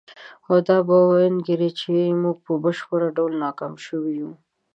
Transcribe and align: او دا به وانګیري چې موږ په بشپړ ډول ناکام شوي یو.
او 0.49 0.55
دا 0.67 0.77
به 0.87 0.95
وانګیري 1.09 1.69
چې 1.79 1.91
موږ 2.21 2.37
په 2.45 2.53
بشپړ 2.63 3.01
ډول 3.17 3.31
ناکام 3.43 3.73
شوي 3.85 4.13
یو. 4.21 4.31